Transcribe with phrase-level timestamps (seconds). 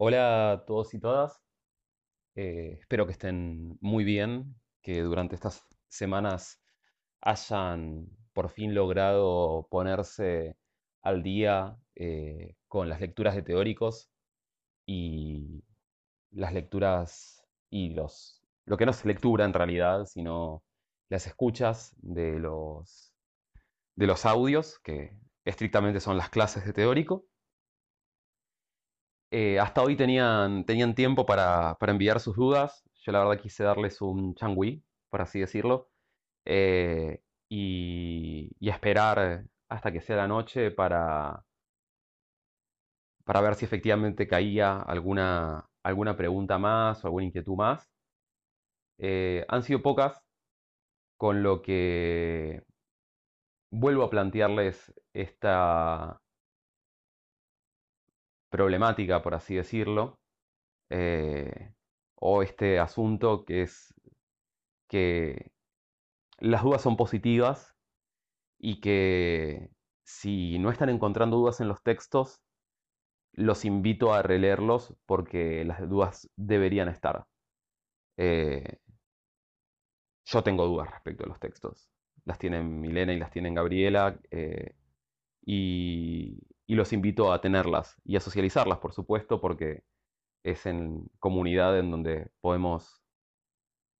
[0.00, 1.42] Hola a todos y todas.
[2.36, 6.60] Eh, espero que estén muy bien, que durante estas semanas
[7.20, 10.56] hayan por fin logrado ponerse
[11.02, 14.08] al día eh, con las lecturas de teóricos
[14.86, 15.64] y
[16.30, 20.62] las lecturas y los lo que no es lectura en realidad, sino
[21.08, 23.12] las escuchas de los
[23.96, 27.26] de los audios, que estrictamente son las clases de teórico.
[29.30, 32.82] Eh, hasta hoy tenían, tenían tiempo para, para enviar sus dudas.
[33.02, 35.90] Yo la verdad quise darles un changui, por así decirlo,
[36.44, 41.44] eh, y, esperar hasta que sea la noche para,
[43.24, 47.88] para ver si efectivamente caía alguna, alguna pregunta más o alguna inquietud más.
[48.98, 50.22] Eh, han sido pocas,
[51.16, 52.62] con lo que
[53.70, 56.20] vuelvo a plantearles esta
[58.50, 60.18] problemática, por así decirlo,
[60.90, 61.72] eh,
[62.16, 63.94] o este asunto que es
[64.88, 65.52] que
[66.38, 67.74] las dudas son positivas
[68.58, 69.70] y que
[70.04, 72.40] si no están encontrando dudas en los textos,
[73.32, 77.26] los invito a releerlos porque las dudas deberían estar.
[78.16, 78.78] Eh,
[80.26, 81.88] yo tengo dudas respecto a los textos.
[82.24, 84.18] Las tienen Milena y las tienen Gabriela.
[84.30, 84.74] eh,
[85.46, 86.38] y,
[86.68, 89.84] y los invito a tenerlas y a socializarlas, por supuesto, porque
[90.44, 93.02] es en comunidad en donde podemos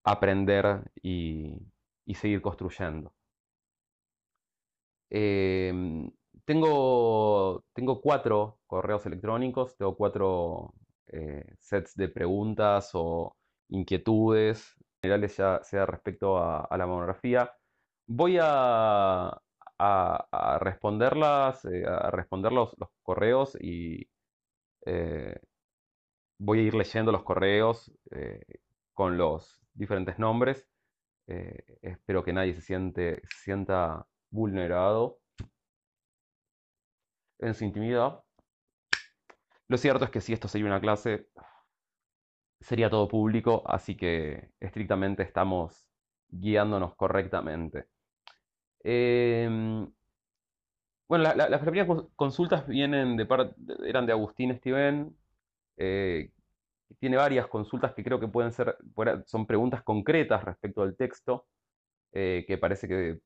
[0.04, 1.58] aprender y,
[2.14, 3.14] seguir construyendo.
[5.10, 6.10] Em,
[6.44, 10.74] tengo, tengo cuatro correos electrónicos, tengo cuatro
[11.06, 13.36] eh, sets de preguntas o
[13.70, 17.50] inquietudes generales ya sea respecto a, a la monografía.
[18.06, 19.40] Voy a,
[19.78, 24.08] a- responderlas, eh, a responder los, correos y
[24.86, 25.40] eh,
[26.38, 28.42] voy a ir leyendo los correos eh,
[28.94, 30.68] con los diferentes nombres.
[31.82, 35.18] Espero que nadie se siente, se sienta vulnerado
[37.38, 38.22] en su intimidad.
[39.68, 41.28] Lo cierto es que si esto sería una clase,
[42.60, 45.88] sería todo público, así que estrictamente estamos
[46.28, 47.88] guiándonos correctamente.
[48.84, 49.88] Em,
[51.08, 53.54] bueno, la- la- las primeras cons- consultas vienen de par-
[53.86, 55.16] eran de Agustín Estiven,
[55.76, 56.32] eh,
[57.00, 58.76] tiene varias consultas que creo que pueden ser,
[59.26, 61.48] son preguntas concretas respecto al texto,
[62.12, 63.20] eh, que parece que,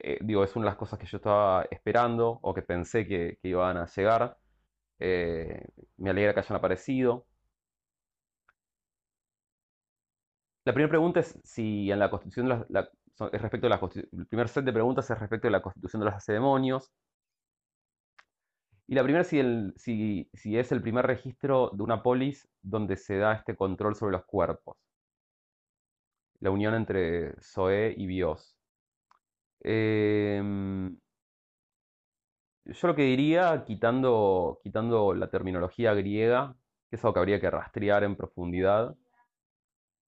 [0.00, 3.38] eh, digo, es una de las cosas que yo estaba esperando o que pensé que,
[3.42, 4.38] iban a llegar.
[5.00, 5.66] Eh,
[5.98, 7.26] me alegra que hayan aparecido.
[10.64, 12.90] La primera pregunta es si en la constitución de las- la-
[13.32, 13.80] es respecto a la
[14.12, 16.92] el primer set de preguntas es respecto a la constitución de los lacedemonios.
[18.86, 22.98] Y la primera si, el- si, si es el primer registro de una polis donde
[22.98, 24.76] se da este control sobre los cuerpos,
[26.40, 28.58] la unión entre Zoé y Bios.
[29.64, 30.98] Em,
[32.64, 36.56] yo lo que diría, quitando, quitando la terminología griega,
[36.88, 38.96] que es algo que habría que rastrear en profundidad,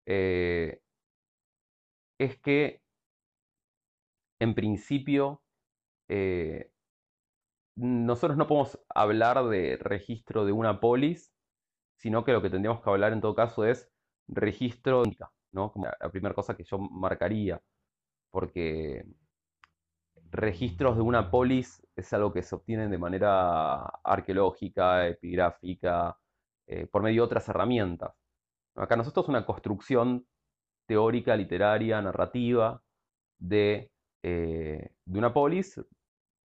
[0.06, 0.81] eh,
[2.19, 2.83] es que
[4.40, 5.42] en principio
[6.08, 6.70] eh,
[7.76, 11.32] nosotros no podemos hablar de registro de una polis,
[11.96, 13.90] sino que lo que tendríamos que hablar en todo caso es
[14.28, 15.02] registro,
[15.52, 15.72] ¿no?
[15.72, 17.60] Como la primera cosa que yo marcaría,
[18.30, 19.04] porque
[20.30, 26.18] registros de una polis es algo que se obtienen de manera arqueológica, epigráfica,
[26.66, 28.14] eh, por medio de otras herramientas.
[28.76, 30.26] Acá nosotros es una construcción
[30.86, 32.82] teórica, literaria, narrativa
[33.38, 33.92] de,
[34.24, 35.78] eh, de una polis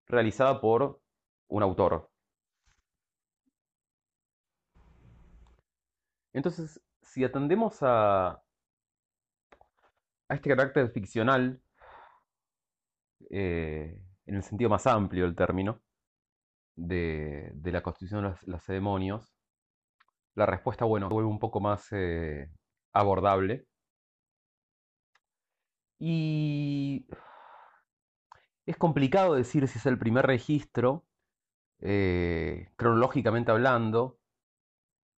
[0.06, 1.02] realizada por
[1.48, 2.12] un autor.
[6.34, 8.42] Entonces, si atendemos a, a
[10.36, 11.62] este carácter ficcional,
[13.30, 15.82] eh, en el sentido más amplio del término,
[16.76, 19.34] de, de la constitución de los lacedemonios,
[20.36, 22.52] la respuesta, bueno, vuelve un poco más eh,
[22.94, 23.68] abordable.
[25.98, 27.06] Y
[28.70, 31.04] es complicado decir si es el primer registro,
[31.82, 34.20] eh, cronológicamente hablando,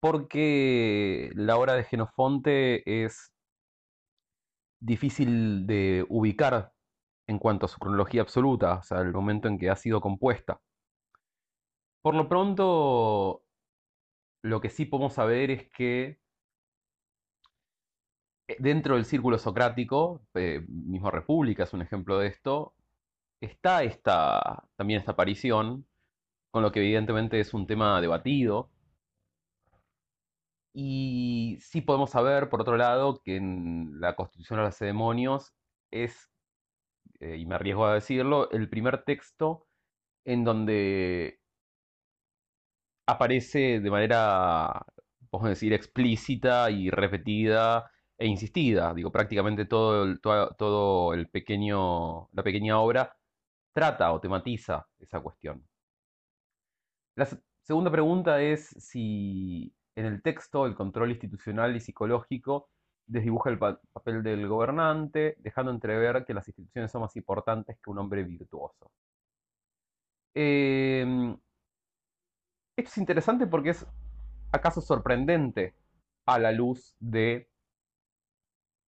[0.01, 3.33] porque la obra de Genofonte es
[4.81, 6.73] difícil de ubicar
[7.29, 10.61] en cuanto a su cronología absoluta, o sea, el momento en que ha sido compuesta.
[12.03, 13.43] Por lo pronto,
[14.43, 16.21] lo que sí podemos saber es que
[18.49, 20.65] eh, dentro del círculo socrático, eh,
[21.11, 22.75] República es un ejemplo de esto,
[23.41, 25.87] está esta, también esta aparición,
[26.51, 28.71] con lo que evidentemente es un tema debatido,
[30.73, 35.53] Y sí podemos saber, por otro lado, que en la Constitución de los Lacedemonios
[35.91, 36.31] es,
[37.21, 39.69] eh, y me arriesgo a decirlo, el primer texto
[40.25, 41.41] en donde
[43.07, 44.87] aparece de manera,
[45.31, 48.95] podemos decir, explícita y repetida e insistida.
[48.95, 53.17] Digo, prácticamente todo todo, todo el pequeño, la pequeña obra
[53.73, 55.67] trata o tematiza esa cuestión.
[57.17, 57.27] La
[57.63, 62.71] segunda pregunta es si en el texto el control institucional y psicológico
[63.07, 67.99] desdibuja el papel del gobernante, dejando entrever que las instituciones son más importantes que un
[67.99, 68.91] hombre virtuoso.
[70.35, 71.37] Em,
[72.77, 73.87] esto es interesante porque es
[74.53, 75.75] acaso sorprendente
[76.27, 77.51] a la luz de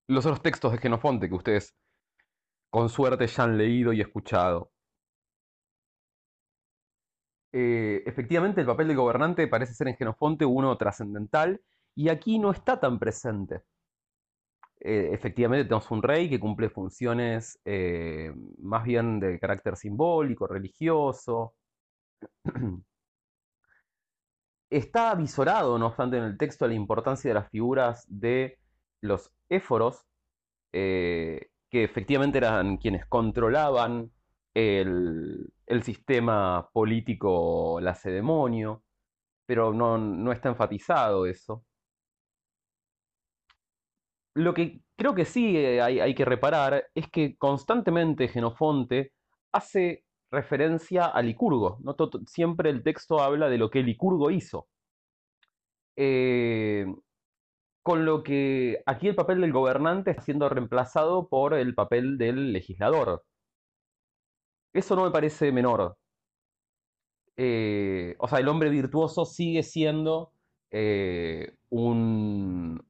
[0.08, 1.74] los otros textos de Genofonte que ustedes
[2.72, 4.72] con suerte ya han leído y escuchado.
[7.52, 11.60] Eh, efectivamente, el papel del gobernante parece ser en Genofonte uno trascendental
[11.94, 13.62] y aquí no está tan presente.
[14.80, 21.54] Eh, efectivamente, tenemos un rey que cumple funciones eh, más bien de carácter simbólico, religioso.
[24.70, 28.58] Está avisorado, no obstante, en el texto la importancia de las figuras de
[29.02, 30.06] los éforos,
[31.72, 34.12] que efectivamente eran quienes controlaban
[34.54, 35.50] el,
[35.82, 38.84] sistema político lacedemonio,
[39.46, 41.64] pero no, no está enfatizado eso.
[44.34, 49.12] Lo que creo que sí eh, hay, que reparar es que constantemente Genofonte
[49.52, 51.78] hace referencia a Licurgo.
[51.82, 51.96] ¿no?
[52.26, 54.68] siempre el texto habla de lo que Licurgo hizo.
[55.96, 56.86] Eh,
[57.82, 62.52] con lo que aquí el papel del gobernante está siendo reemplazado por el papel del
[62.52, 63.24] legislador.
[64.72, 65.96] Eso no me parece menor.
[67.36, 70.32] Eh, o sea, el hombre virtuoso sigue siendo
[70.70, 72.80] eh, un,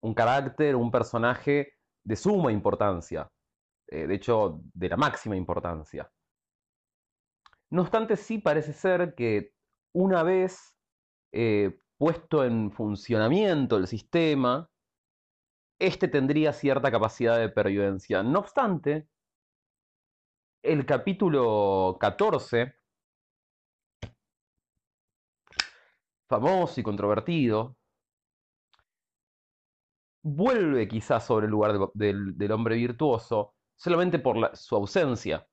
[0.00, 1.74] un carácter, un personaje
[2.04, 3.30] de suma importancia.
[3.88, 6.10] Eh, de hecho, de la máxima importancia.
[7.70, 9.52] No obstante, sí parece ser que
[9.92, 10.76] una vez
[12.00, 14.70] puesto en funcionamiento el sistema,
[15.78, 18.22] este tendría cierta capacidad de pervivencia.
[18.22, 19.06] No obstante,
[20.62, 22.74] el capítulo 14,
[26.26, 27.76] famoso y controvertido,
[30.22, 35.46] vuelve quizás sobre el lugar del, hombre virtuoso solamente por su ausencia.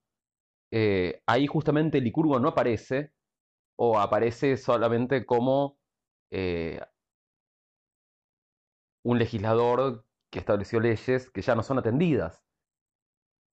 [0.71, 3.11] Eh, ahí justamente Licurgo no aparece,
[3.75, 5.77] o aparece solamente como
[6.31, 6.79] eh,
[9.03, 12.43] un legislador que estableció leyes que ya no son atendidas.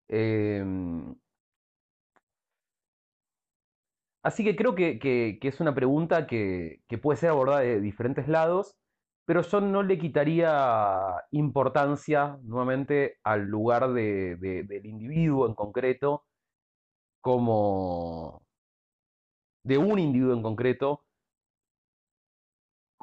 [0.08, 1.14] Em,
[4.24, 8.74] Así que creo que, es una pregunta que, puede ser abordada de diferentes lados,
[9.26, 16.24] pero yo no le quitaría importancia nuevamente al lugar del individuo en concreto,
[17.20, 18.42] como
[19.64, 21.04] de un individuo en concreto,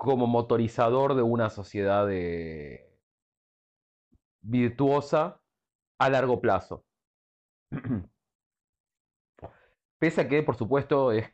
[0.01, 2.07] como motorizador de una sociedad
[4.42, 5.39] virtuosa
[6.00, 6.83] a largo plazo.
[10.00, 11.30] Pese a que, por supuesto, es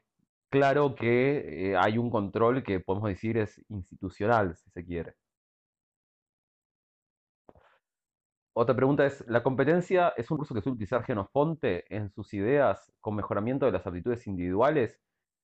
[0.50, 5.16] claro que eh, hay un control que podemos decir es institucional, si se quiere.
[8.54, 12.92] Otra pregunta es, ¿la competencia es un curso que suele utilizar Genofonte en sus ideas
[13.00, 15.00] con mejoramiento de las aptitudes individuales?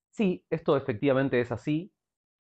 [0.09, 1.93] Sí, esto efectivamente es así.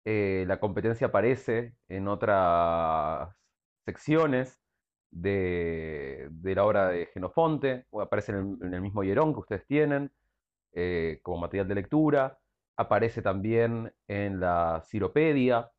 [0.06, 3.36] Eh, la competencia aparece en otras
[3.86, 4.60] secciones
[5.12, 10.12] de, la obra de Genofonte, aparece en el, en el mismo hierón que ustedes tienen.
[10.78, 12.40] Eh, como material de lectura,
[12.78, 15.72] aparece también en la Ciropedia.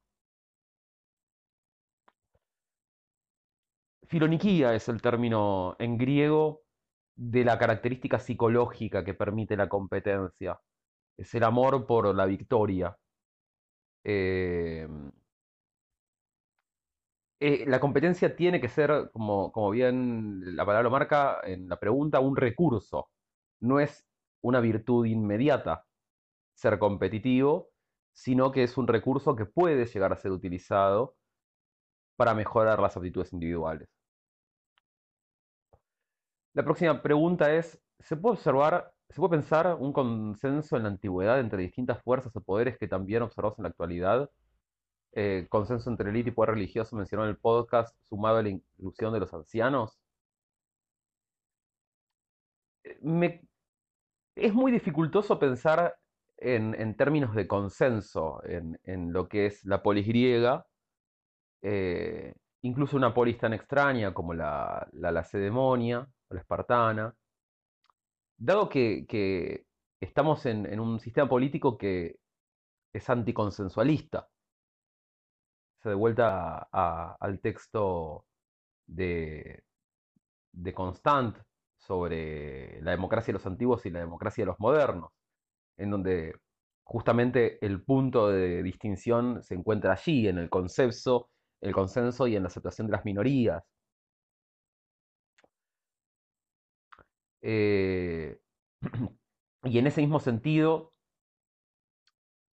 [4.09, 6.63] Filoniquía es el término en griego
[7.17, 10.59] de la característica psicológica que permite la competencia.
[11.19, 12.97] Es el amor por la victoria.
[14.09, 14.87] Eh,
[17.41, 21.79] eh, la competencia tiene que ser, como, como bien la palabra lo marca en la
[21.79, 23.11] pregunta, un recurso.
[23.61, 24.07] No es
[24.43, 25.87] una virtud inmediata
[26.55, 27.71] ser competitivo,
[28.15, 31.17] sino que es un recurso que puede llegar a ser utilizado
[32.17, 33.89] para mejorar las aptitudes individuales.
[36.55, 41.41] La próxima pregunta es, ¿se puede observar, se puede pensar un consenso en la antigüedad
[41.41, 44.31] entre distintas fuerzas o poderes que también observamos en la actualidad?
[45.13, 49.13] Eh, consenso entre élite y poder religioso mencionó en el podcast, sumado a la inclusión
[49.15, 49.99] de los ancianos.
[52.85, 53.41] Eh,
[54.35, 55.97] es muy dificultoso pensar
[56.37, 60.67] en, términos de consenso en, lo que es la polis griega,
[61.63, 67.15] eh, incluso una polis tan extraña como la, la Lacedemonia o la Espartana,
[68.37, 69.65] dado que,
[70.01, 72.17] estamos en, un sistema político que
[72.93, 74.29] es anticonsensualista,
[75.83, 78.27] se de vuelta al texto
[78.87, 79.63] de,
[80.53, 81.37] de Constant
[81.79, 85.13] sobre la democracia de los antiguos y la democracia de los modernos,
[85.77, 86.35] en donde
[86.85, 92.43] justamente el punto de distinción se encuentra allí, en el consenso, el consenso y en
[92.43, 93.63] la aceptación de las minorías.
[97.43, 98.39] Eh,
[99.65, 100.93] y en ese mismo sentido,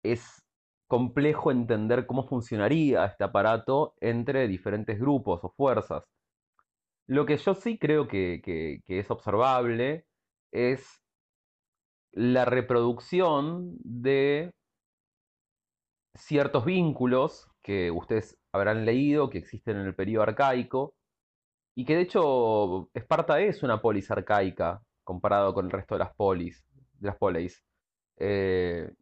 [0.03, 0.43] es
[0.89, 6.05] complejo entender cómo funcionaría este aparato entre diferentes grupos o fuerzas.
[7.07, 10.07] Lo que yo sí creo que, que, que es observable
[10.53, 11.01] es
[12.13, 14.53] la reproducción de
[16.15, 20.95] ciertos vínculos que ustedes habrán leído, que existen en el periodo arcaico,
[21.81, 26.15] y que de hecho Esparta es una polis arcaica comparado con el resto de las
[26.15, 26.63] polis,
[26.99, 27.65] de las polis.
[28.19, 28.93] Eh,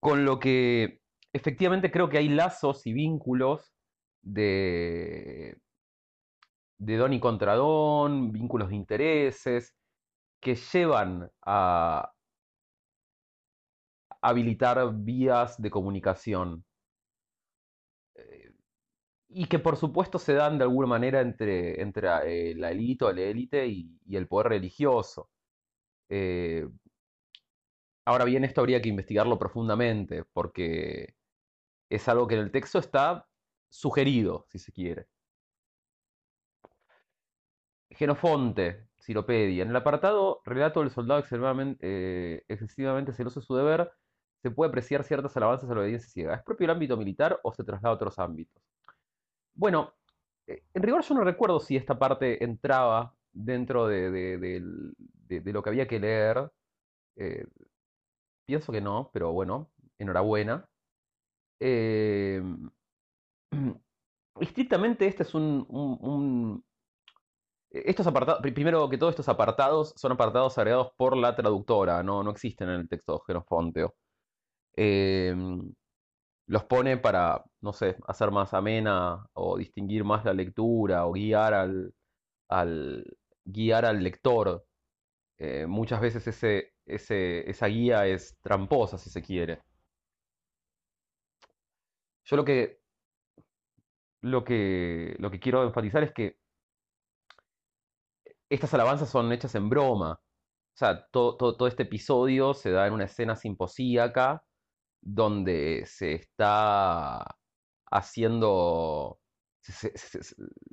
[0.00, 1.00] con lo que
[1.32, 3.72] efectivamente creo que hay lazos y vínculos
[4.20, 5.56] de,
[6.76, 9.74] de don y contra don, vínculos de intereses,
[10.40, 12.12] que llevan a
[14.20, 16.66] habilitar vías de comunicación.
[19.36, 22.08] Y que por supuesto se dan de alguna manera entre, entre
[22.50, 25.30] eh, la élite élite y, y, el poder religioso.
[26.08, 26.68] Eh,
[28.04, 31.14] ahora bien, esto habría que investigarlo profundamente, porque
[31.90, 33.28] es algo que en el texto está
[33.70, 35.08] sugerido, si se quiere.
[37.90, 39.62] Genofonte, Ciropedia.
[39.62, 41.22] En el apartado Relato del soldado
[41.80, 43.92] eh, excesivamente celoso de su deber,
[44.42, 46.34] se puede apreciar ciertas alabanzas a la obediencia ciega.
[46.34, 48.73] ¿Es propio el ámbito militar o se traslada a otros ámbitos?
[49.54, 49.94] Bueno,
[50.46, 55.52] eh, en rigor yo no recuerdo si esta parte entraba dentro de, de, de, de
[55.52, 56.50] lo que había que leer.
[57.16, 57.46] Eh,
[58.46, 60.68] pienso que no, pero bueno, enhorabuena.
[61.60, 62.42] Eh,
[64.40, 66.64] estrictamente este es un, un,
[67.70, 72.30] estos apartados, primero que todo, estos apartados son apartados agregados por la traductora, no, no
[72.30, 73.94] existen en el texto Genofonteo.
[74.76, 75.34] Eh,
[76.46, 81.54] los pone para, no sé, hacer más amena o distinguir más la lectura o guiar
[81.54, 81.94] al,
[82.48, 83.04] al
[83.44, 84.66] guiar al lector.
[85.38, 89.62] Eh, muchas veces ese, ese, esa guía es tramposa, si se quiere.
[92.24, 92.80] Yo lo que,
[94.22, 96.38] lo que, lo que quiero enfatizar es que
[98.48, 100.12] estas alabanzas son hechas en broma.
[100.12, 104.44] O sea, todo, todo, todo, este episodio se da en una escena simposíaca
[105.04, 107.24] donde se está
[107.90, 109.20] haciendo.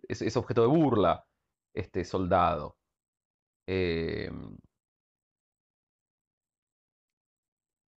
[0.07, 1.25] Es, objeto de burla
[1.73, 2.77] este soldado.
[3.67, 4.29] Eh,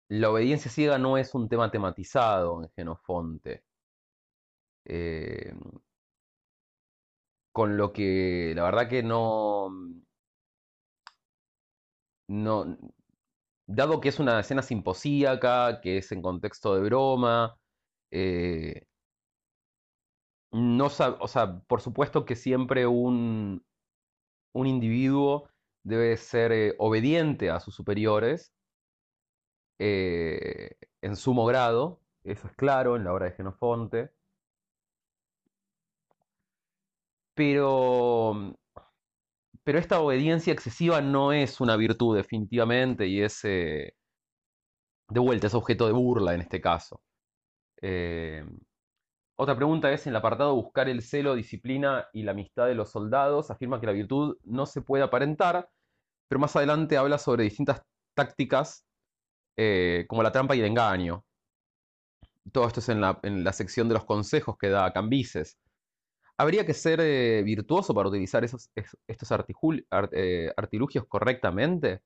[0.09, 3.63] la obediencia ciega no es un tema tematizado en Genofonte.
[4.85, 5.53] Eh,
[7.53, 9.69] con lo que la verdad que no,
[12.27, 12.77] no,
[13.65, 17.57] dado que es una escena simposíaca, que es en contexto de broma,
[18.11, 18.87] eh,
[20.51, 23.65] no, o sea, por supuesto que siempre un,
[24.53, 25.49] un individuo
[25.83, 28.53] debe ser eh, obediente a sus superiores
[29.79, 34.13] eh, en sumo grado, eso es claro en la obra de Genofonte.
[37.35, 38.55] Pero,
[39.63, 43.95] pero esta obediencia excesiva no es una virtud definitivamente y es, eh,
[45.09, 47.01] de vuelta, es objeto de burla en este caso.
[47.81, 48.45] Eh,
[49.35, 52.91] otra pregunta es, en el apartado buscar el celo, disciplina y la amistad de los
[52.91, 55.69] soldados, afirma que la virtud no se puede aparentar,
[56.27, 57.81] pero más adelante habla sobre distintas
[58.15, 58.85] tácticas
[59.57, 61.25] eh, como la trampa y el engaño.
[62.51, 65.57] Todo esto es en la, en la sección de los consejos que da Cambises.
[66.37, 68.69] ¿Habría que ser eh, virtuoso para utilizar esos,
[69.07, 69.29] estos
[70.11, 72.01] eh, artilugios correctamente?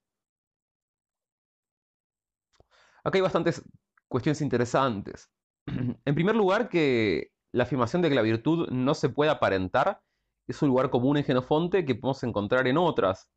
[3.04, 3.64] Acá hay bastantes
[4.08, 5.30] cuestiones interesantes.
[6.06, 10.02] en primer lugar, que la afirmación de que la virtud no se puede aparentar
[10.48, 13.30] es un lugar común en Genofonte que podemos encontrar en otras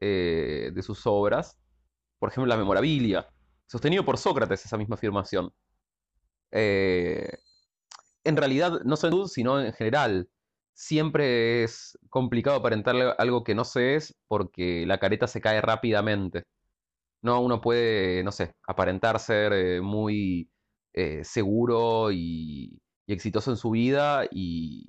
[0.00, 1.58] eh, de sus obras.
[2.18, 3.28] Por ejemplo, la Memorabilia,
[3.66, 5.52] sostenido por Sócrates esa misma afirmación.
[8.26, 10.28] En realidad, no solo en sino en general,
[10.76, 16.44] siempre es complicado aparentarle algo que no se es porque la careta se cae rápidamente.
[17.22, 20.50] No, uno puede, no sé, aparentar ser eh, muy
[20.94, 24.88] eh, seguro y, y exitoso en su vida y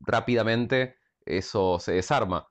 [0.00, 2.48] rápidamente eso se desarma.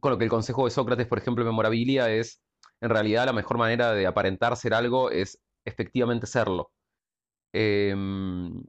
[0.00, 2.42] Con lo que el consejo de Sócrates, por ejemplo, en Memorabilia es,
[2.80, 6.72] en realidad la mejor manera de aparentar ser algo es efectivamente serlo.
[7.52, 8.62] Em,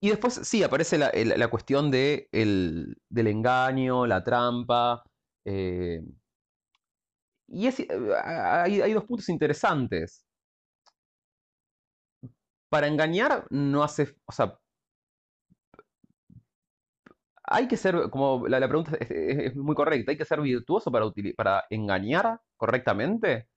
[0.00, 5.02] y después sí, aparece la, cuestión de el, del engaño, la trampa.
[5.44, 6.02] Eh,
[7.48, 7.78] y es,
[8.24, 10.24] hay, dos puntos interesantes.
[12.68, 14.58] Para engañar no hace, o sea,
[17.44, 21.64] hay que ser, como la, pregunta es, muy correcta, hay que ser virtuoso para, para
[21.70, 23.48] engañar correctamente.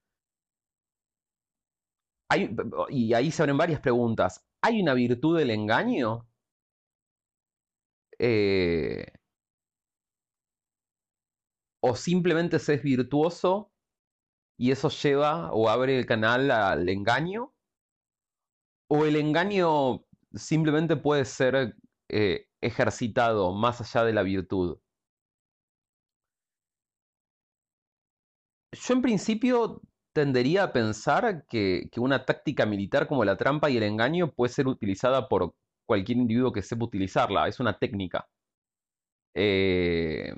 [2.90, 4.46] Y ahí se abren varias preguntas.
[4.62, 6.29] ¿Hay una virtud del engaño?
[8.20, 9.06] Eh,
[11.82, 13.72] o simplemente se es virtuoso
[14.58, 17.54] y eso lleva o abre el canal al engaño.
[18.90, 21.76] O el engaño simplemente puede ser
[22.10, 24.80] eh, ejercitado más allá de la virtud.
[28.72, 29.82] Yo en principio
[30.14, 34.52] tendería a pensar que, que, una táctica militar como la trampa y el engaño puede
[34.54, 35.56] ser utilizada por
[35.90, 37.48] cualquier individuo que sepa utilizarla.
[37.48, 38.28] Es una técnica
[39.34, 40.34] eh,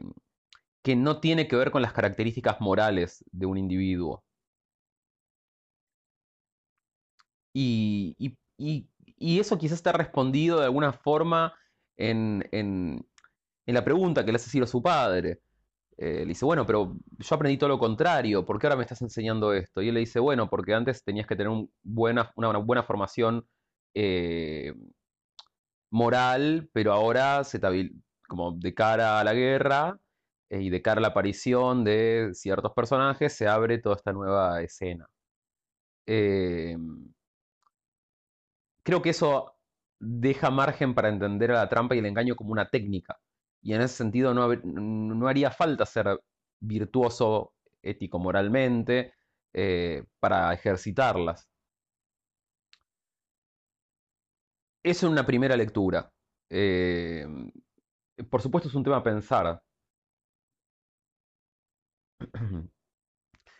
[0.83, 4.23] que no tiene que ver con las características morales de un individuo.
[7.53, 8.15] Y,
[9.17, 11.53] eso quizás está respondido de alguna forma
[11.97, 13.05] en, en,
[13.65, 15.41] la pregunta que le hace Ciro a su padre.
[15.97, 19.01] Eh, le dice, bueno, pero yo aprendí todo lo contrario, ¿por qué ahora me estás
[19.01, 19.81] enseñando esto?
[19.81, 23.45] Y él le dice, bueno, porque antes tenías que tener una, buena formación
[23.93, 24.73] eh,
[25.91, 27.59] moral, pero ahora se
[28.27, 29.99] como de cara a la guerra
[30.49, 34.61] eh, y de cara a la aparición de ciertos personajes, se abre toda esta nueva
[34.61, 35.07] escena.
[36.05, 36.75] Eh,
[38.83, 39.57] creo que eso
[39.99, 43.19] deja margen para entender a la trampa y el engaño como una técnica.
[43.61, 46.19] Y en ese sentido no, no haría falta ser
[46.59, 49.13] virtuoso ético-moralmente
[49.53, 51.49] eh, para ejercitarlas.
[54.69, 56.11] Eso es una primera lectura.
[56.49, 57.25] Eh,
[58.29, 59.61] por supuesto es un tema a pensar.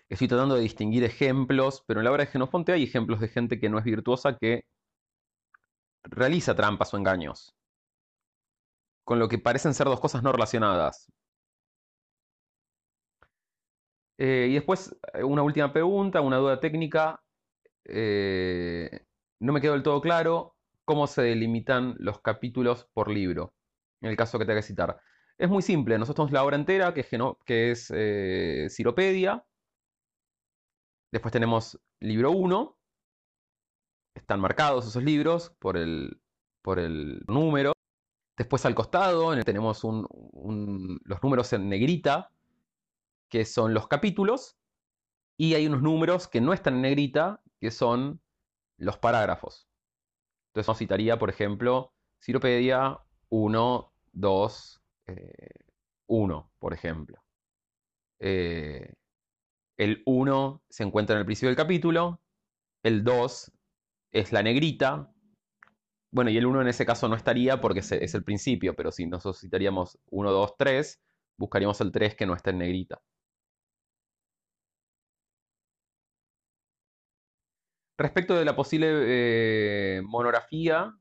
[0.09, 3.59] Estoy tratando de distinguir ejemplos, pero en la obra de Genofonte hay ejemplos de gente
[3.59, 4.65] que no es virtuosa que
[6.03, 7.55] realiza trampas o engaños,
[9.05, 11.07] con lo que parecen ser dos cosas no relacionadas.
[14.17, 17.23] Eh, y después, eh, una última pregunta, una duda técnica.
[19.39, 20.55] No me quedó del todo claro
[20.91, 23.55] cómo se delimitan los capítulos por libro,
[24.01, 24.99] en el caso que tenga que citar.
[25.37, 27.07] Es muy simple, nosotros tenemos la obra entera, que es,
[27.45, 29.45] que es eh, Ciropedia.
[31.13, 32.77] Después tenemos libro 1.
[34.15, 36.21] Están marcados esos libros por el,
[36.61, 37.71] por el número.
[38.37, 42.33] Después al costado tenemos un, los números en negrita,
[43.29, 44.57] que son los capítulos.
[45.37, 48.19] Y hay unos números que no están en negrita, que son
[48.75, 49.70] los parágrafos.
[50.51, 54.81] Entonces nos citaría, por ejemplo, Ciropedia 1, 2,
[56.07, 57.23] 1, por ejemplo.
[58.19, 58.93] Eh,
[59.77, 62.21] el 1 se encuentra en el principio del capítulo,
[62.83, 63.51] el 2
[64.11, 65.09] es la negrita,
[66.11, 69.05] bueno, y el 1 en ese caso no estaría porque es el principio, pero si
[69.05, 71.01] nosotros citaríamos 1, 2, 3,
[71.37, 73.01] buscaríamos el 3 que no está en negrita.
[77.97, 80.93] Respecto de la posible eh, monografía,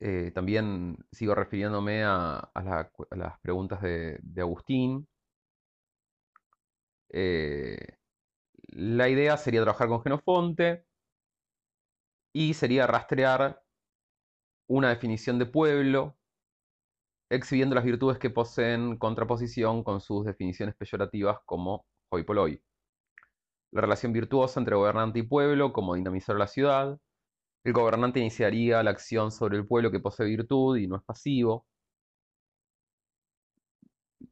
[0.00, 5.08] eh, también sigo refiriéndome a, a, la, a las preguntas de, de Agustín.
[7.10, 7.78] Eh,
[8.68, 10.84] la idea sería trabajar con Genofonte
[12.34, 13.62] y sería rastrear
[14.68, 16.16] una definición de pueblo,
[17.30, 22.62] exhibiendo las virtudes que poseen contraposición con sus definiciones peyorativas como hoy por hoy
[23.72, 26.98] la relación virtuosa entre gobernante y pueblo, como dinamizar la ciudad.
[27.64, 31.66] El gobernante iniciaría la acción sobre el pueblo que posee virtud y no es pasivo.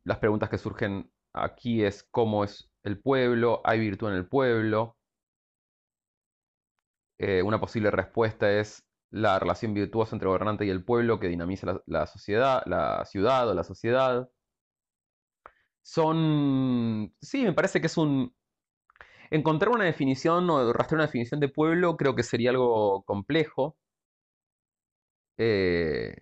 [0.05, 4.96] Las preguntas que surgen aquí es cómo es el pueblo, hay virtud en el pueblo.
[7.18, 11.83] Eh, una posible respuesta es la relación virtuosa entre gobernante y el pueblo que dinamiza
[11.87, 14.29] la sociedad, la ciudad o la sociedad.
[15.83, 18.35] Son, sí, me parece que es un,
[19.31, 23.77] Encontrar una definición o rastrear una definición de pueblo creo que sería algo complejo,
[25.38, 26.16] eh,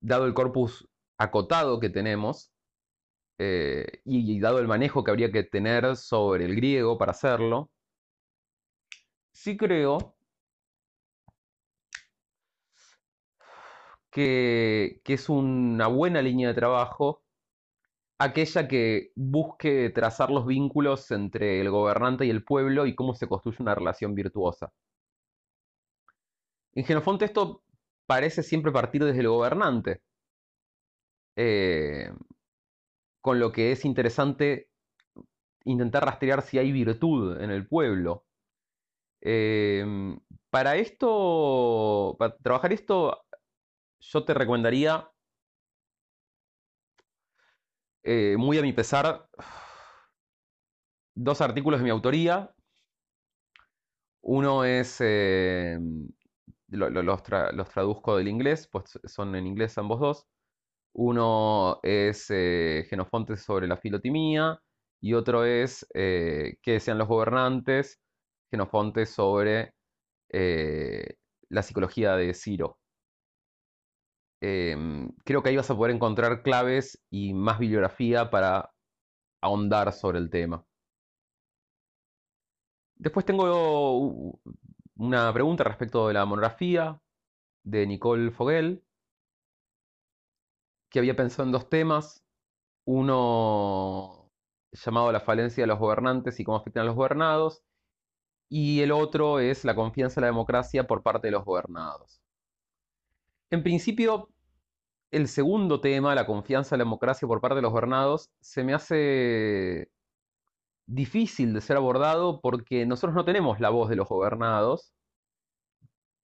[0.00, 0.86] dado el corpus
[1.18, 2.52] acotado que tenemos
[3.38, 7.70] eh, y, dado el manejo que habría que tener sobre el griego para hacerlo.
[9.32, 10.16] sí creo
[14.10, 17.25] que es una buena línea de trabajo
[18.18, 23.28] aquella que busque trazar los vínculos entre el gobernante y el pueblo y cómo se
[23.28, 24.72] construye una relación virtuosa.
[26.74, 27.62] En Genofonte esto
[28.06, 30.02] parece siempre partir desde el gobernante,
[31.36, 32.10] eh,
[33.20, 34.70] con lo que es interesante
[35.64, 38.24] intentar rastrear si hay virtud en el pueblo.
[39.20, 39.84] Eh,
[40.50, 43.24] para esto, para trabajar esto,
[44.00, 45.10] yo te recomendaría
[48.08, 49.28] eh, muy a mi pesar,
[51.16, 52.54] dos artículos de mi autoría.
[54.22, 55.76] Uno es, eh,
[56.68, 60.26] los, traduzco del inglés, pues son en inglés ambos dos.
[60.94, 64.60] Uno es eh, Genofontes sobre la filotimía
[65.00, 68.00] y otro es qué decían los gobernantes,
[68.50, 69.74] Genofontes sobre
[70.30, 72.78] la psicología de Ciro.
[74.48, 78.72] Em, creo que ahí vas a poder encontrar claves y más bibliografía para
[79.40, 80.64] ahondar sobre el tema.
[82.96, 84.38] Después tengo
[84.96, 87.00] una pregunta respecto de la monografía
[87.64, 88.84] de Nicole Fogel,
[90.90, 92.24] que había pensado en dos temas.
[92.84, 94.30] Uno
[94.72, 97.64] llamado la falencia de los gobernantes y cómo afectan a los gobernados,
[98.48, 102.20] y el otro es la confianza en la democracia por parte de los gobernados.
[103.50, 104.30] En principio,
[105.10, 108.74] el segundo tema, la confianza en la democracia por parte de los gobernados, se me
[108.74, 109.90] hace
[110.86, 114.92] difícil de ser abordado porque nosotros no tenemos la voz de los gobernados,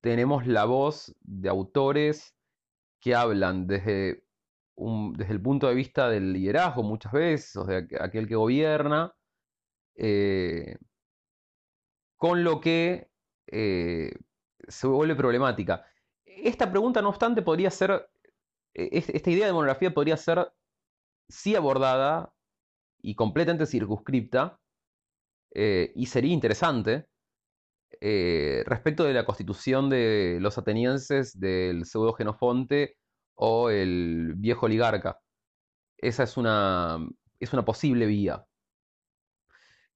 [0.01, 2.35] tenemos la voz de autores
[3.01, 4.25] que hablan desde,
[4.77, 9.15] desde el punto de vista del liderazgo muchas veces, o sea, aquel que gobierna,
[9.97, 10.77] eh,
[12.17, 13.11] con lo que
[13.49, 14.13] eh,
[14.69, 15.85] se vuelve problemática.
[16.25, 18.09] Esta pregunta, no obstante, podría ser,
[18.75, 20.53] esta idea de monografía podría ser
[21.29, 22.33] sí abordada
[23.01, 24.61] y completamente circunscripta,
[25.55, 27.07] eh, y sería interesante,
[28.01, 32.97] eh, respecto de la constitución de los atenienses del pseudo Genofonte
[33.35, 35.21] o el viejo oligarca.
[35.99, 36.99] Esa es una,
[37.41, 38.45] es una posible vía.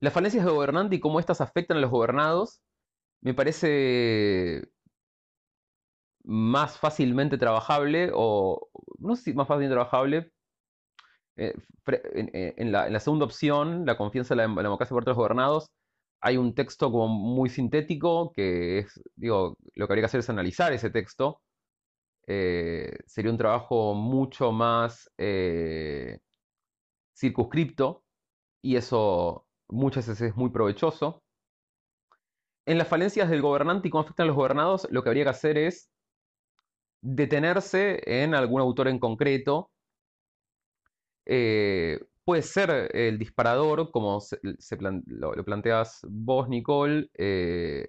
[0.01, 2.61] Las falencias de gobernante y cómo éstas afectan a los gobernados
[3.23, 4.69] me parece
[6.27, 10.33] más fácilmente trabajable, o no sé si más fácilmente trabajable,
[11.37, 11.55] eh,
[11.87, 15.71] eh, en, la, segunda opción, la confianza en la, democracia por los gobernados,
[16.21, 20.31] hay un texto como muy sintético que es, digo, lo que habría que hacer es
[20.31, 21.41] analizar ese texto.
[22.27, 25.11] Eh, sería un trabajo mucho más
[27.15, 28.05] circunscripto
[28.63, 31.23] y eso muchas veces es muy provechoso.
[32.67, 35.31] En las falencias del gobernante y cómo afectan a los gobernados, lo que habría que
[35.31, 35.89] hacer es
[37.03, 39.71] detenerse en algún autor en concreto.
[41.27, 44.21] Eh, puede ser el disparador, como
[45.07, 47.87] lo, planteas vos, Nicole, eh,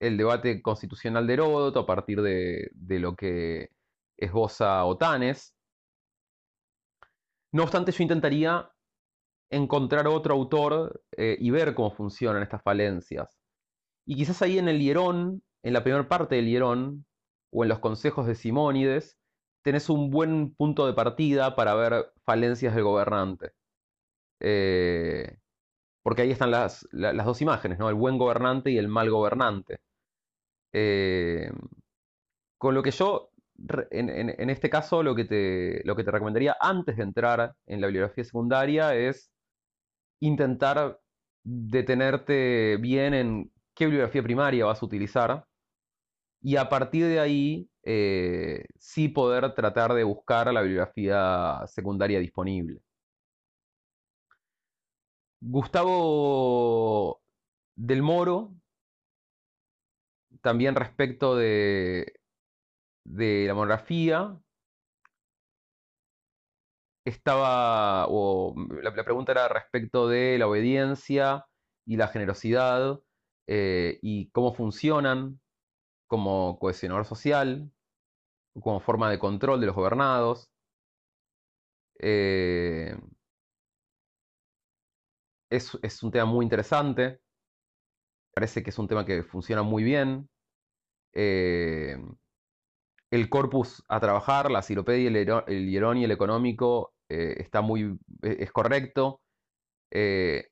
[0.00, 3.70] el debate constitucional de Heródoto a partir de, lo que
[4.16, 5.54] esboza Otanes.
[7.52, 8.70] No obstante, yo intentaría
[9.50, 13.38] encontrar otro autor eh, y ver cómo funcionan estas falencias.
[14.06, 17.06] Y quizás ahí en el Hierón, en la primera parte del Hierón,
[17.50, 19.18] o en los consejos de Simónides,
[19.62, 23.52] tenés un buen punto de partida para ver falencias del gobernante.
[24.40, 25.38] Eh,
[26.02, 27.88] porque ahí están las, dos imágenes, ¿no?
[27.88, 29.80] El buen gobernante y el mal gobernante.
[30.72, 31.50] Eh,
[32.58, 33.30] con lo que yo,
[33.90, 37.88] en, este caso, lo que, te, lo que te recomendaría antes de entrar en la
[37.88, 39.30] bibliografía secundaria es
[40.20, 40.98] intentar
[41.44, 45.44] detenerte bien en qué bibliografía primaria vas a utilizar
[46.40, 52.80] y a partir de ahí eh, sí poder tratar de buscar la bibliografía secundaria disponible.
[55.40, 57.20] Gustavo
[57.76, 58.54] del Moro,
[60.42, 62.20] también respecto de,
[63.04, 64.38] de la monografía,
[67.04, 71.46] estaba, o la, pregunta era respecto de la obediencia
[71.86, 73.00] y la generosidad
[73.46, 75.40] eh, y cómo funcionan
[76.08, 77.70] como cohesionador social,
[78.62, 80.50] como forma de control de los gobernados.
[82.00, 82.96] Eh,
[85.50, 87.20] es, un tema muy interesante.
[88.34, 90.28] Parece que es un tema que funciona muy bien.
[91.14, 91.96] Eh,
[93.10, 95.08] el corpus a trabajar, la ciropedia,
[95.46, 99.22] el, hierón y el económico eh, está muy, es correcto.
[99.90, 100.46] el,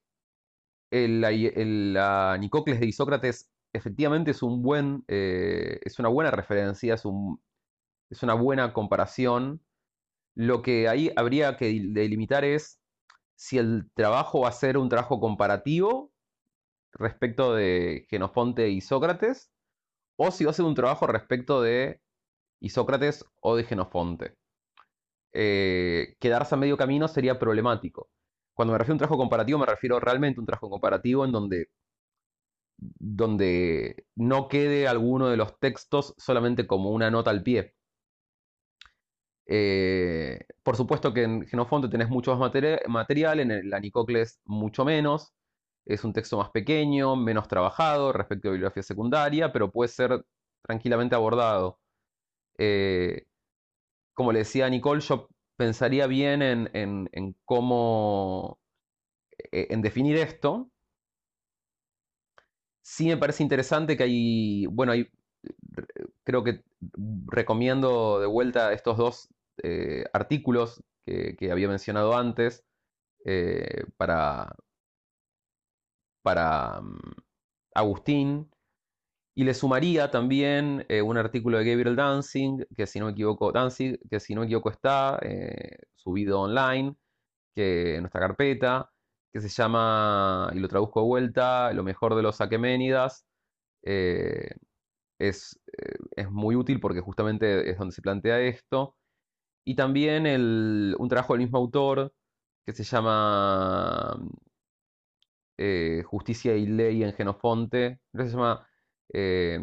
[1.93, 7.41] la Nicocles de Isócrates efectivamente es un buen, eh, es una buena referencia, es, un,
[8.11, 9.63] es una buena comparación.
[10.35, 12.81] Lo que ahí habría que delimitar es
[13.37, 16.13] si el trabajo va a ser un trabajo comparativo
[16.93, 19.51] respecto de Genofonte y Sócrates,
[20.17, 22.01] o si va a ser un trabajo respecto de
[22.61, 24.37] Isócrates o de Genofonte.
[25.33, 28.09] Eh, quedarse a medio camino sería problemático.
[28.55, 31.33] Cuando me refiero a un trabajo comparativo, me refiero realmente a un trabajo comparativo en
[31.33, 31.69] donde,
[32.79, 37.75] donde no quede alguno de los textos solamente como una nota al pie.
[39.49, 42.53] Eh, por supuesto que en Genofonte tenés mucho más
[42.89, 45.33] material, en el Anicocles mucho menos.
[45.85, 50.25] Es un texto más pequeño, menos trabajado respecto a bibliografía secundaria, pero puede ser
[50.63, 51.81] tranquilamente abordado.
[52.59, 53.27] Eh,
[54.15, 58.59] como le decía a Nicole, yo pensaría bien en, cómo,
[59.53, 60.71] e, en definir esto.
[62.89, 65.11] Sí me parece interesante que hay, bueno, hay,
[66.23, 66.63] creo que
[67.27, 69.29] recomiendo de vuelta estos dos
[69.65, 72.65] eh, artículos que, había mencionado antes
[73.25, 74.55] eh, para,
[76.23, 76.99] para mm,
[77.75, 78.51] Agustín.
[79.35, 83.51] Y le sumaría también eh, un artículo de Gabriel Dancing, que si no me equivoco,
[83.51, 85.19] Danzig, que si no me equivoco está
[85.97, 86.95] subido online,
[87.53, 88.93] que en nuestra carpeta,
[89.33, 93.27] que se llama, y lo traduzco de vuelta, Lo mejor de los Aqueménidas.
[93.85, 94.51] Eh,
[95.19, 95.59] es,
[96.17, 98.97] es, muy útil porque justamente es donde se plantea esto.
[99.65, 100.27] Y también
[100.99, 102.15] un trabajo del mismo autor
[102.67, 104.19] que se llama
[106.05, 108.01] Justicia y Ley en Genofonte.
[108.15, 108.67] Se llama
[109.13, 109.61] eh,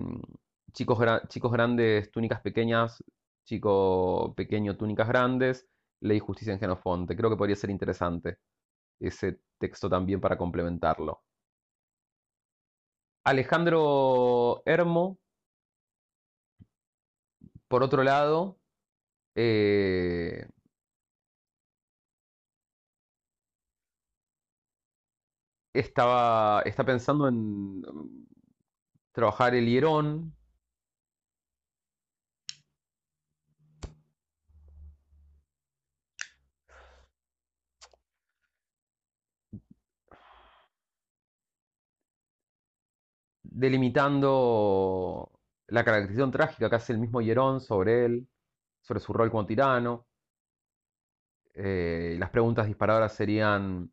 [0.74, 1.00] chicos,
[1.30, 3.04] chicos grandes, túnicas pequeñas,
[3.46, 5.68] chico pequeño, túnicas grandes,
[6.02, 7.16] ley justicia en Genofonte.
[7.16, 8.38] Creo que podría ser interesante
[9.00, 11.22] ese texto también para complementarlo.
[13.26, 15.18] Alejandro Hermo,
[17.68, 18.60] por otro lado,
[19.36, 20.48] eh,
[25.74, 27.82] estaba, está pensando en
[29.14, 30.36] trabajar el hierón.
[43.54, 45.32] Delimitando
[45.68, 48.28] la caracterización trágica que hace el mismo Hierón sobre él,
[48.82, 50.08] sobre su rol como tirano.
[51.56, 53.92] Eh, las preguntas disparadoras serían,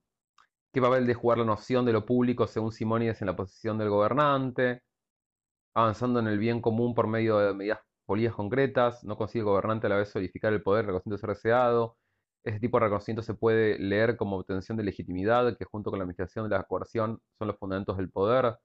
[0.72, 3.90] ¿qué papel de jugar la noción de lo público según Simónides en la posición del
[3.90, 4.82] gobernante?
[5.74, 9.86] avanzando en el bien común por medio de medidas políticas concretas, no consigue el gobernante
[9.86, 11.96] a la vez solidificar el poder reconociendo ser deseado.
[12.44, 16.04] Ese tipo de reconocimiento se puede leer como obtención de legitimidad, que junto con la
[16.04, 18.56] administración de la coerción son los fundamentos del poder.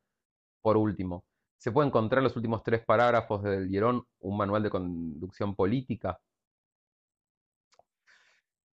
[0.65, 1.25] Por último,
[1.57, 6.19] se puede encontrar en los últimos tres parágrafos del Hierón un manual de conducción política.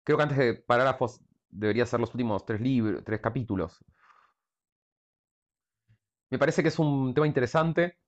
[0.03, 3.85] Creo que antes de parágrafos debería ser los últimos tres libros, tres capítulos.
[6.31, 7.99] Me parece que es un tema interesante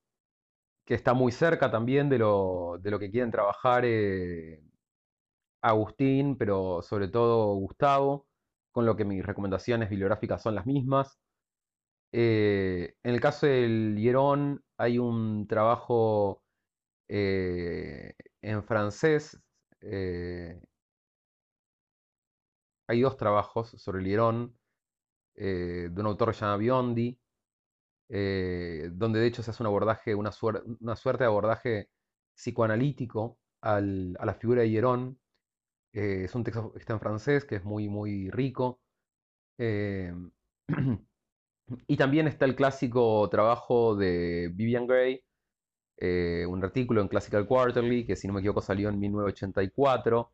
[0.87, 4.63] que está muy cerca también de lo, de lo que quieren trabajar eh,
[5.61, 8.29] Agustín, pero sobre todo Gustavo,
[8.73, 11.19] con lo que mis recomendaciones bibliográficas son las mismas.
[12.17, 16.45] Eh, en el caso del Hierón hay un trabajo
[17.09, 19.41] eh, en francés,
[22.89, 24.57] hay dos trabajos sobre el Hierón,
[25.35, 27.19] de un autor que se llama Biondi,
[28.09, 30.65] eh, donde de hecho se hace un abordaje, una, suerte
[31.19, 31.91] de abordaje
[32.35, 35.19] psicoanalítico a la figura de Hierón.
[35.95, 38.81] Eh, es un texto que está en francés, que es muy, muy rico.
[41.71, 45.23] Eh, y también está el clásico trabajo de Vivian Gray,
[46.49, 50.31] un artículo en Classical Quarterly, que si no me equivoco salió en 1984,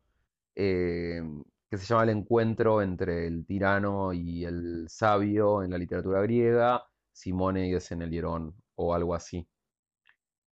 [0.53, 6.85] que se llama El encuentro entre el tirano y el sabio en la literatura griega
[7.13, 9.47] Simónides en el Hierón o algo así.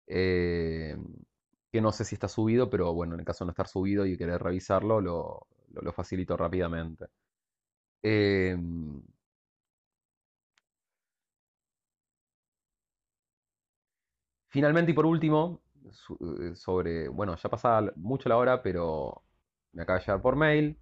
[0.08, 0.96] Eh,
[1.72, 4.06] que no sé si está subido, pero bueno, en el caso de no estar subido
[4.06, 5.48] y querer revisarlo, lo,
[5.94, 7.08] facilito rápidamente.
[14.58, 19.24] Finalmente y por último, eh, sobre, bueno, ya pasaba mucho la hora, pero
[19.74, 20.80] me acaba de llegar por mail.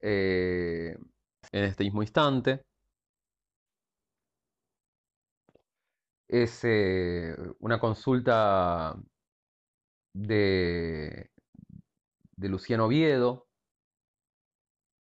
[0.00, 2.64] en este mismo instante.
[6.28, 8.96] es eh, una consulta
[10.14, 11.30] de,
[12.36, 13.46] de Luciano Oviedo.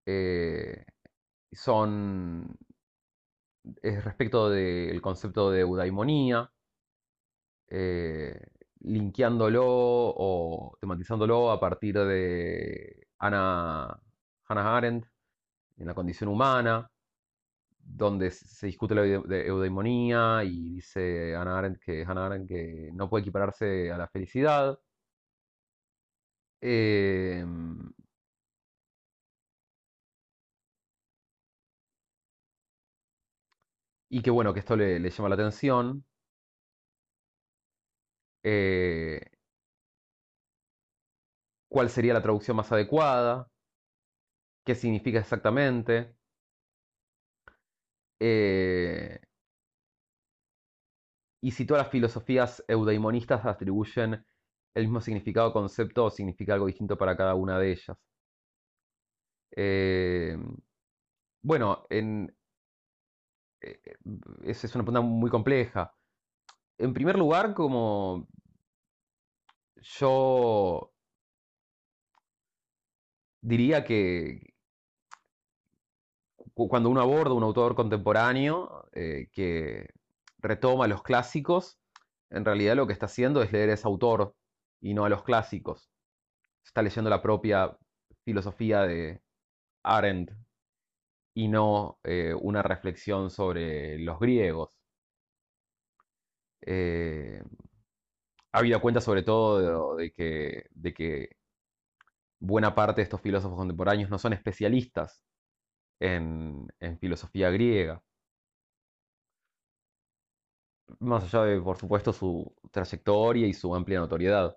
[0.07, 0.85] Eh,
[1.53, 2.57] son
[3.83, 6.51] es respecto del concepto de eudaimonía.
[7.75, 8.39] Eh,
[8.81, 13.99] linkeándolo o tematizándolo a partir de Ana,
[14.47, 15.07] Hannah Arendt
[15.79, 16.91] en la condición humana,
[17.79, 23.23] donde se discute la eudaimonía y dice Hannah Arendt que, Hannah Arendt que no puede
[23.23, 24.79] equipararse a la felicidad.
[26.61, 27.45] Eh,
[34.11, 36.05] y que bueno, que esto le llama la atención.
[38.45, 39.21] Eh,
[41.69, 43.49] ¿Cuál sería la traducción más adecuada?
[44.65, 46.17] ¿Qué significa exactamente?
[48.21, 49.19] Eh,
[51.43, 54.25] y si todas las filosofías eudaimonistas atribuyen
[54.75, 57.97] el mismo significado o concepto o significa algo distinto para cada una de ellas.
[59.57, 60.37] Eh,
[61.43, 62.35] bueno, en,
[64.45, 65.95] esa es una pregunta muy compleja.
[66.79, 68.29] En primer lugar, como
[69.77, 70.93] yo
[73.41, 74.53] diría que
[76.55, 79.89] cuando uno aborda un autor contemporáneo eh, que
[80.39, 81.79] retoma los clásicos,
[82.31, 84.35] en realidad lo que está haciendo es leer a ese autor
[84.81, 85.91] y no a los clásicos.
[86.65, 87.77] Está leyendo la propia
[88.25, 89.23] filosofía de
[89.83, 90.33] Arendt
[91.35, 94.71] y no eh, una reflexión sobre los griegos.
[96.66, 97.42] Eh,
[98.53, 101.31] habida cuenta sobre todo de, que, de que
[102.40, 105.22] buena parte de estos filósofos contemporáneos no son especialistas
[106.01, 108.03] en, en filosofía griega.
[111.01, 114.57] Más allá de, por supuesto, su trayectoria y su amplia notoriedad.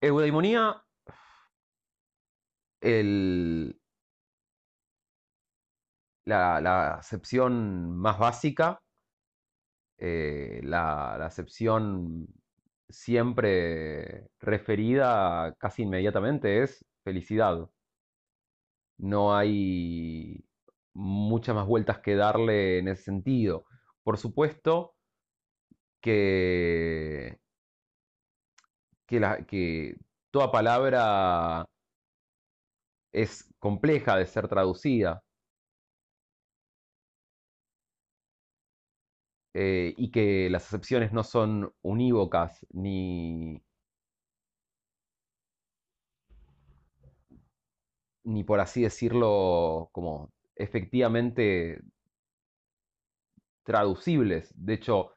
[0.00, 0.84] Eudaimonía,
[2.80, 3.80] el,
[6.24, 8.80] la, acepción más básica,
[9.98, 12.26] eh, la, acepción
[12.88, 17.68] siempre referida casi inmediatamente es felicidad.
[18.98, 20.44] No hay
[20.94, 23.64] muchas más vueltas que darle en ese sentido.
[24.02, 24.94] Por supuesto
[26.00, 27.40] que,
[29.08, 29.96] la, que
[30.30, 31.66] toda palabra
[33.12, 35.22] es compleja de ser traducida.
[39.54, 43.62] Eh, y que las acepciones no son unívocas ni,
[48.24, 51.80] ni por así decirlo, como efectivamente
[53.64, 54.52] traducibles.
[54.56, 55.12] De hecho,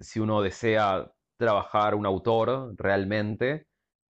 [0.00, 3.66] si uno desea trabajar un autor realmente,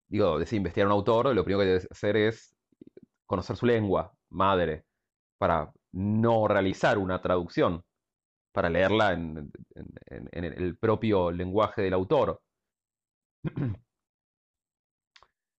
[0.07, 2.55] digo, desea investigar un autor, lo primero que debe hacer es
[3.25, 4.85] conocer su lengua madre
[5.37, 7.83] para no realizar una traducción
[8.59, 9.53] para leerla en,
[10.33, 12.41] el propio lenguaje del autor.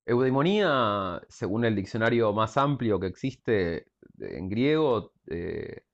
[0.04, 3.86] Eudaimonía, según el diccionario más amplio que existe
[4.18, 5.84] en griego, eh,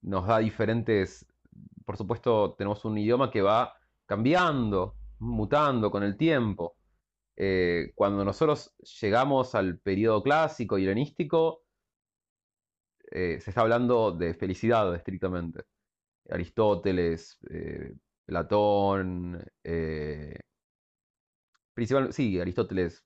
[0.00, 1.26] nos da diferentes,
[1.84, 3.74] por supuesto tenemos un idioma que va
[4.06, 6.78] cambiando, mutando con el tiempo.
[7.36, 11.64] Eh, cuando nosotros llegamos al periodo clásico y helenístico,
[13.10, 15.64] eh, se está hablando de felicidad estrictamente.
[16.28, 20.38] Aristóteles, eh, Platón, eh,
[21.74, 23.04] principalmente, sí, Aristóteles,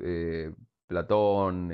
[0.00, 0.52] eh,
[0.86, 1.68] Platón,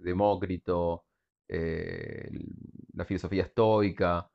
[0.00, 1.06] Demócrito,
[1.48, 4.30] la filosofía estoica,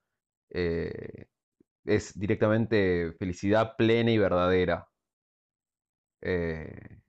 [0.49, 4.87] es directamente felicidad plena y verdadera.
[6.21, 7.01] en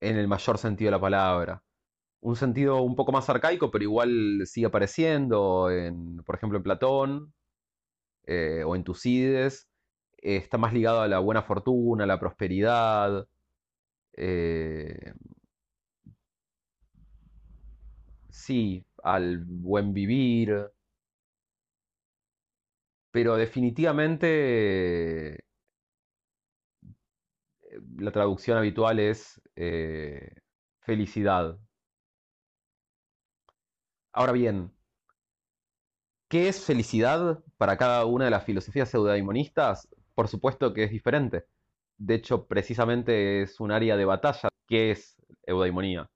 [0.00, 1.62] el mayor sentido de la palabra
[2.24, 7.34] un sentido un poco más arcaico, pero igual sigue apareciendo, en, por ejemplo, en Platón
[8.26, 9.68] eh, o en Tucídides.
[10.18, 13.26] Eh, está más ligado a la buena fortuna, a la prosperidad.
[14.16, 15.12] Eh,
[18.30, 20.70] sí, al buen vivir.
[23.10, 25.38] Pero definitivamente
[27.98, 29.40] la traducción habitual es
[30.80, 31.58] felicidad.
[34.14, 34.72] Ahora bien,
[36.28, 39.88] ¿qué es felicidad para cada una de las filosofías eudaimonistas?
[40.14, 41.44] Por supuesto que es diferente.
[41.98, 44.48] De hecho, precisamente es un área de batalla.
[44.66, 46.10] ¿Qué es eudaimonía?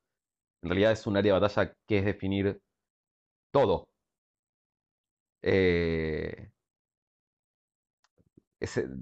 [0.63, 2.61] En realidad es un área de batalla que es definir
[3.53, 3.89] todo.
[5.43, 6.51] Eh,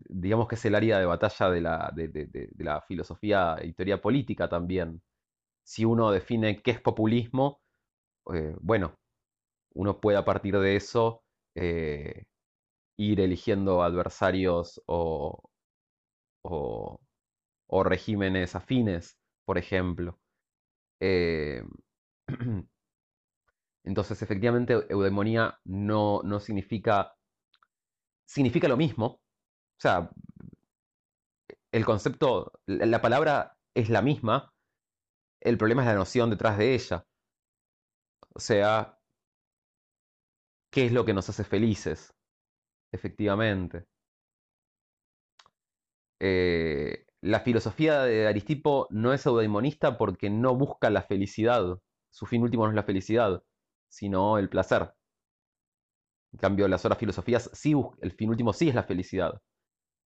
[0.09, 4.49] digamos que es el área de batalla de la, de la filosofía y teoría política
[4.49, 5.03] también.
[5.64, 7.62] Si uno define qué es populismo,
[8.35, 8.95] eh, bueno,
[9.74, 11.22] uno puede a partir de eso
[11.55, 12.24] eh,
[12.99, 15.51] ir eligiendo adversarios o,
[16.43, 16.99] o,
[17.85, 20.18] regímenes afines, por ejemplo.
[21.01, 21.62] Eh,
[23.85, 27.14] entonces, efectivamente, eudemonía no, no significa.
[28.27, 29.07] significa lo mismo.
[29.07, 30.11] O sea,
[31.72, 34.53] el concepto, la palabra es la misma,
[35.41, 37.05] el problema es la noción detrás de ella.
[38.37, 38.99] O sea,
[40.70, 42.14] ¿qué es lo que nos hace felices?
[42.93, 43.87] Efectivamente.
[46.20, 51.78] Eh, la filosofía de Aristipo no es eudaimonista porque no busca la felicidad.
[52.11, 53.43] Su fin último no es la felicidad,
[53.89, 54.93] sino el placer.
[56.32, 59.41] En cambio, las otras filosofías, sí, el fin último sí es la felicidad.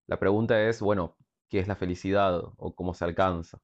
[0.08, 1.18] La pregunta es, bueno,
[1.50, 3.60] ¿qué es la felicidad o cómo se alcanza?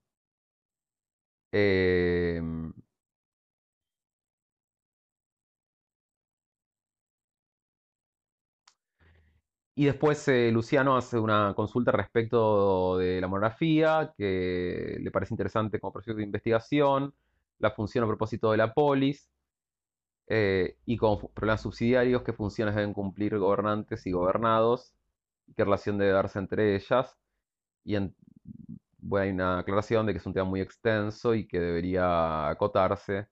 [1.52, 2.42] Eh,
[9.78, 15.80] Y después eh, Luciano hace una consulta respecto de la monografía, que le parece interesante
[15.80, 17.14] como proyecto de investigación,
[17.60, 19.30] la función a propósito de la polis,
[20.28, 24.96] eh, y como problemas subsidiarios, qué funciones deben cumplir gobernantes y gobernados,
[25.56, 27.18] qué relación debe darse entre ellas.
[27.84, 28.16] Y en,
[29.00, 33.28] bueno, hay una aclaración de que es un tema muy extenso y que debería acotarse.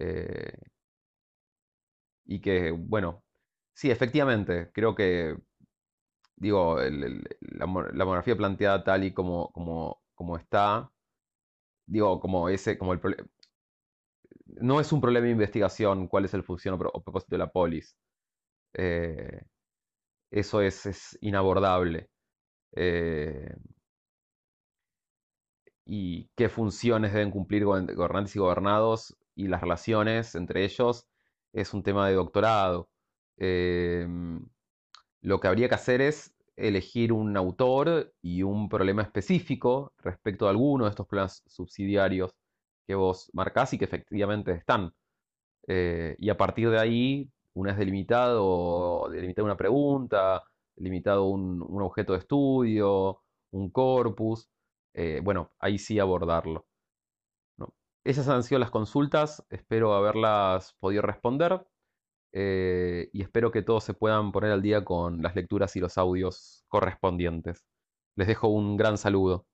[0.00, 0.52] eh,
[2.24, 3.24] y que, bueno,
[3.74, 5.36] sí, efectivamente, creo que
[6.38, 8.04] digo, la, la
[8.36, 10.92] planteada tal y como, como, como está,
[11.86, 13.00] digo, como ese, como el
[14.46, 17.38] no es un problema de investigación cuál es el función o, pro- o propósito de
[17.38, 17.96] la polis.
[18.74, 19.42] Eh,
[20.30, 22.10] eso es, es inabordable.
[22.76, 23.54] Eh,
[25.84, 31.08] y qué funciones deben cumplir go- gobernantes y gobernados y las relaciones entre ellos
[31.52, 32.90] es un tema de doctorado.
[33.38, 34.06] Eh,
[35.20, 40.50] lo que habría que hacer es elegir un autor y un problema específico respecto a
[40.50, 42.34] alguno de estos problemas subsidiarios
[42.86, 44.92] que vos marcás y que efectivamente están.
[45.68, 50.42] Eh, y a partir de ahí, una vez delimitado, delimitado una pregunta,
[50.76, 54.48] delimitado un, un objeto de estudio, un corpus,
[54.94, 56.66] eh, bueno, ahí sí abordarlo.
[57.56, 57.74] ¿no?
[58.04, 61.66] Esas han sido las consultas, espero haberlas podido responder
[62.32, 65.98] eh, y espero que todos se puedan poner al día con las lecturas y los
[65.98, 67.64] audios correspondientes.
[68.16, 69.46] Les dejo un gran saludo.